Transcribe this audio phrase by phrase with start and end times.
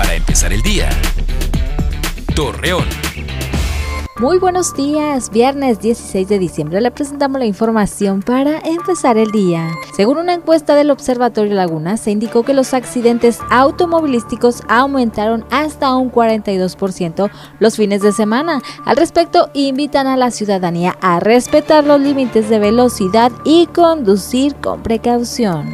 [0.00, 0.88] Para empezar el día.
[2.34, 2.86] Torreón.
[4.18, 9.68] Muy buenos días, viernes 16 de diciembre le presentamos la información para empezar el día.
[9.94, 16.10] Según una encuesta del Observatorio Laguna, se indicó que los accidentes automovilísticos aumentaron hasta un
[16.10, 18.62] 42% los fines de semana.
[18.86, 24.82] Al respecto, invitan a la ciudadanía a respetar los límites de velocidad y conducir con
[24.82, 25.68] precaución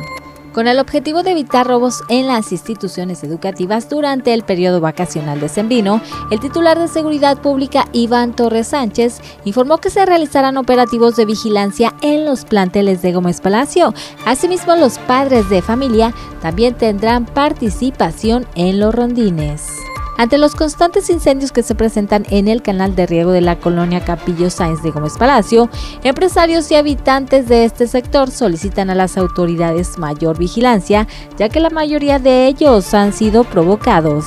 [0.57, 5.51] con el objetivo de evitar robos en las instituciones educativas durante el periodo vacacional de
[5.51, 11.27] Sembrino, el titular de Seguridad Pública Iván Torres Sánchez informó que se realizarán operativos de
[11.27, 13.93] vigilancia en los planteles de Gómez Palacio.
[14.25, 19.76] Asimismo, los padres de familia también tendrán participación en los rondines.
[20.19, 24.03] Ante los constantes incendios que se presentan en el canal de riego de la colonia
[24.03, 25.69] Capillo Sáenz de Gómez Palacio,
[26.05, 31.69] empresarios y habitantes de este sector solicitan a las autoridades mayor vigilancia, ya que la
[31.69, 34.25] mayoría de ellos han sido provocados.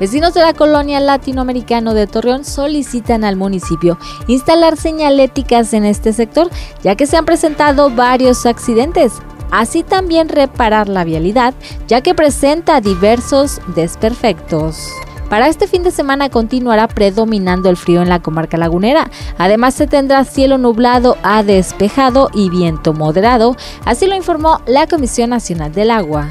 [0.00, 6.48] Vecinos de la colonia latinoamericano de Torreón solicitan al municipio instalar señaléticas en este sector,
[6.82, 9.12] ya que se han presentado varios accidentes.
[9.50, 11.54] Así también reparar la vialidad,
[11.88, 14.90] ya que presenta diversos desperfectos.
[15.28, 19.10] Para este fin de semana continuará predominando el frío en la comarca lagunera.
[19.38, 25.30] Además se tendrá cielo nublado a despejado y viento moderado, así lo informó la Comisión
[25.30, 26.28] Nacional del Agua.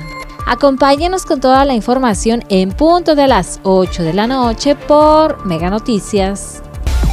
[0.47, 5.69] Acompáñenos con toda la información en punto de las 8 de la noche por Mega
[5.69, 6.61] Noticias.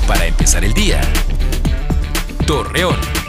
[0.06, 1.00] Para empezar el día.
[2.46, 3.21] Torreón.